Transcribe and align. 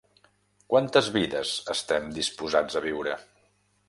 ¿quantes 0.73 1.09
vides 1.17 1.51
estem 1.73 2.07
disposats 2.15 2.79
a 2.81 2.83
viure? 2.87 3.15